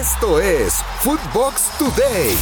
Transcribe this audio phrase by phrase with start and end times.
[0.00, 2.34] Esto es Footbox Today.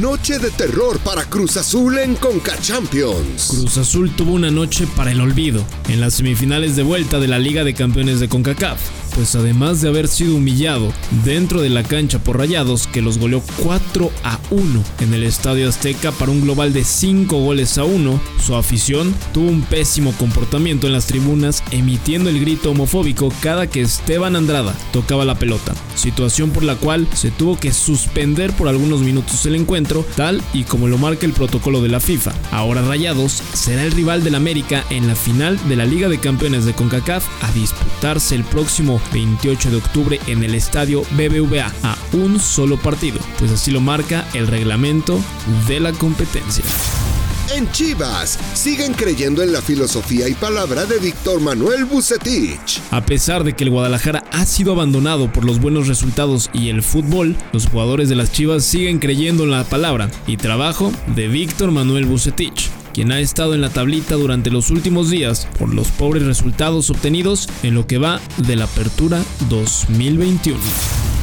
[0.00, 3.48] Noche de terror para Cruz Azul en Conca Champions.
[3.48, 7.38] Cruz Azul tuvo una noche para el olvido en las semifinales de vuelta de la
[7.38, 10.92] Liga de Campeones de CONCACAF pues además de haber sido humillado
[11.24, 15.68] dentro de la cancha por Rayados, que los goleó 4 a 1 en el Estadio
[15.68, 20.86] Azteca para un global de 5 goles a 1, su afición tuvo un pésimo comportamiento
[20.86, 26.50] en las tribunas, emitiendo el grito homofóbico cada que Esteban Andrada tocaba la pelota, situación
[26.50, 30.88] por la cual se tuvo que suspender por algunos minutos el encuentro, tal y como
[30.88, 32.32] lo marca el protocolo de la FIFA.
[32.50, 36.64] Ahora Rayados será el rival del América en la final de la Liga de Campeones
[36.64, 42.40] de CONCACAF a disputarse el próximo 28 de octubre en el estadio BBVA a un
[42.40, 45.20] solo partido, pues así lo marca el reglamento
[45.68, 46.64] de la competencia.
[47.54, 52.80] En Chivas, siguen creyendo en la filosofía y palabra de Víctor Manuel Bucetich.
[52.90, 56.82] A pesar de que el Guadalajara ha sido abandonado por los buenos resultados y el
[56.82, 61.70] fútbol, los jugadores de las Chivas siguen creyendo en la palabra y trabajo de Víctor
[61.70, 66.22] Manuel Bucetich quien ha estado en la tablita durante los últimos días por los pobres
[66.22, 70.58] resultados obtenidos en lo que va de la apertura 2021.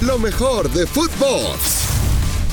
[0.00, 1.56] Lo mejor de fútbol.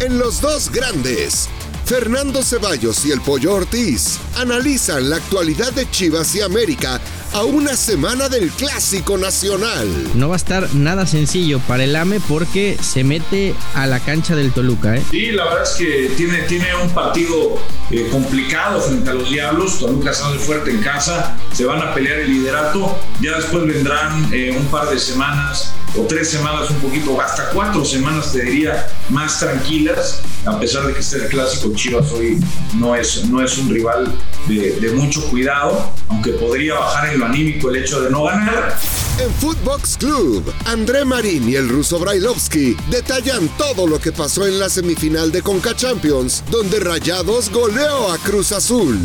[0.01, 1.47] En los dos grandes,
[1.85, 6.99] Fernando Ceballos y el Pollo Ortiz analizan la actualidad de Chivas y América
[7.33, 9.87] a una semana del Clásico Nacional.
[10.13, 14.35] No va a estar nada sencillo para el AME porque se mete a la cancha
[14.35, 14.95] del Toluca.
[14.95, 15.03] ¿eh?
[15.11, 17.57] Sí, la verdad es que tiene, tiene un partido
[17.91, 19.79] eh, complicado frente a los Diablos.
[19.79, 22.97] Toluca sale fuerte en casa, se van a pelear el liderato.
[23.21, 27.85] Ya después vendrán eh, un par de semanas o tres semanas un poquito, hasta cuatro
[27.85, 32.39] semanas te diría, más tranquilas, a pesar de que este clásico Chivas hoy
[32.75, 34.13] no es, no es un rival
[34.47, 38.77] de, mucho cuidado, aunque podría bajar en lo anímico el hecho de no ganar.
[39.19, 44.59] En Footbox Club, André Marín y el ruso Brailovsky detallan todo lo que pasó en
[44.59, 48.99] la semifinal de Conca Champions, donde Rayados goleó a Cruz Azul.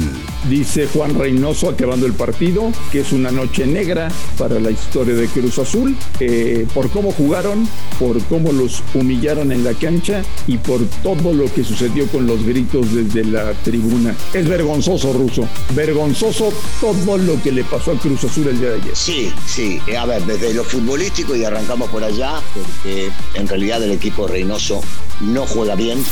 [0.49, 5.27] Dice Juan Reynoso acabando el partido que es una noche negra para la historia de
[5.29, 10.81] Cruz Azul, eh, por cómo jugaron, por cómo los humillaron en la cancha y por
[11.03, 14.15] todo lo que sucedió con los gritos desde la tribuna.
[14.33, 18.77] Es vergonzoso, ruso, vergonzoso todo lo que le pasó a Cruz Azul el día de
[18.77, 18.97] ayer.
[18.97, 23.93] Sí, sí, a ver, desde lo futbolístico y arrancamos por allá, porque en realidad el
[23.93, 24.81] equipo Reynoso
[25.21, 26.03] no juega bien.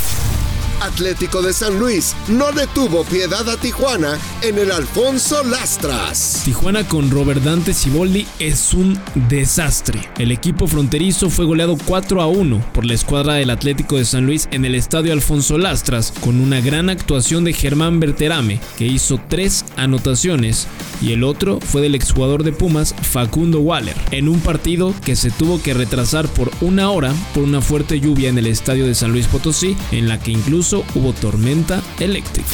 [0.81, 6.43] Atlético de San Luis no detuvo piedad a Tijuana en el Alfonso Lastras.
[6.45, 10.09] Tijuana con Robert Dante Ciboldi es un desastre.
[10.19, 14.27] El equipo fronterizo fue goleado 4 a 1 por la escuadra del Atlético de San
[14.27, 19.21] Luis en el estadio Alfonso Lastras con una gran actuación de Germán Berterame que hizo
[19.29, 20.69] tres anotaciones
[21.01, 25.31] y el otro fue del exjugador de Pumas Facundo Waller en un partido que se
[25.31, 29.13] tuvo que retrasar por una hora por una fuerte lluvia en el estadio de San
[29.13, 32.49] Luis Potosí en la que incluso hubo tormenta eléctrica.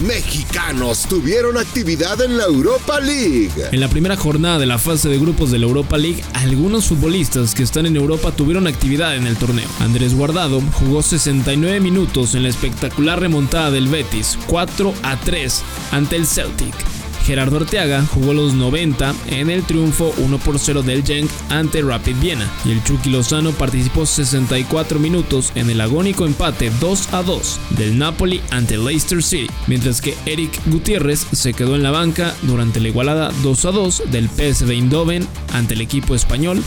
[0.00, 3.50] Mexicanos tuvieron actividad en la Europa League.
[3.72, 7.54] En la primera jornada de la fase de grupos de la Europa League, algunos futbolistas
[7.54, 9.68] que están en Europa tuvieron actividad en el torneo.
[9.80, 15.62] Andrés Guardado jugó 69 minutos en la espectacular remontada del Betis, 4 a 3
[15.92, 16.95] ante el Celtic.
[17.26, 22.14] Gerardo Arteaga jugó los 90 en el triunfo 1 por 0 del Genk ante Rapid
[22.20, 27.60] Viena y el Chucky Lozano participó 64 minutos en el agónico empate 2 a 2
[27.70, 32.78] del Napoli ante Leicester City, mientras que Eric Gutiérrez se quedó en la banca durante
[32.78, 36.62] la igualada 2 a 2 del PSV Eindhoven ante el equipo español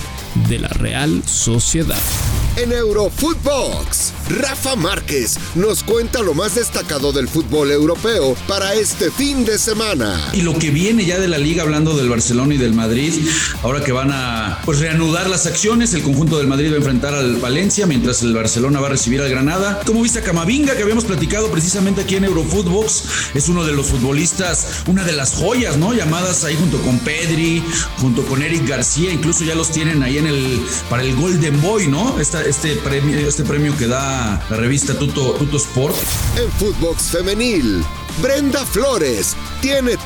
[0.50, 1.96] de la Real Sociedad.
[2.56, 9.46] En Eurofootbox, Rafa Márquez nos cuenta lo más destacado del fútbol europeo para este fin
[9.46, 10.30] de semana.
[10.34, 13.14] Y lo que viene ya de la liga, hablando del Barcelona y del Madrid,
[13.62, 17.14] ahora que van a pues, reanudar las acciones, el conjunto del Madrid va a enfrentar
[17.14, 19.82] al Valencia, mientras el Barcelona va a recibir al Granada.
[19.86, 23.04] Como viste a Camavinga, que habíamos platicado precisamente aquí en Eurofootbox,
[23.36, 25.94] es uno de los futbolistas, una de las joyas, ¿no?
[25.94, 27.64] Llamadas ahí junto con Pedri,
[28.00, 31.88] junto con Eric García, incluso ya los tienen ahí en el para el Golden Boy,
[31.88, 32.20] ¿no?
[32.20, 35.96] Este, premio, este premio que da la revista Tuto, Tuto Sport.
[36.38, 37.84] En Footbox Femenil,
[38.22, 39.98] Brenda Flores tiene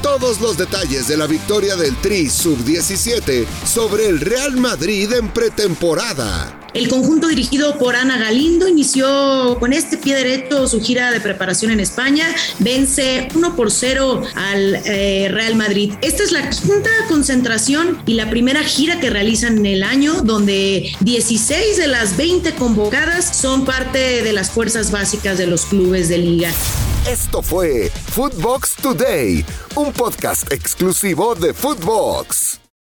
[0.42, 6.63] los detalles de la victoria del Tri Sub-17 sobre el Real Madrid en pretemporada.
[6.74, 11.72] El conjunto dirigido por Ana Galindo inició con este pie derecho su gira de preparación
[11.72, 12.26] en España.
[12.60, 15.94] Vence 1 por 0 al eh, Real Madrid.
[16.02, 20.96] Esta es la quinta concentración y la primera gira que realizan en el año, donde
[21.02, 26.18] 16 de las 20 convocadas son parte de las fuerzas básicas de los clubes de
[26.18, 26.52] liga.
[27.08, 32.63] Esto fue Footbox Today, un podcast exclusivo de Footbox.